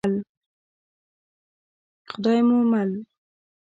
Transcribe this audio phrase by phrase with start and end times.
[2.11, 2.91] خدای مو مل.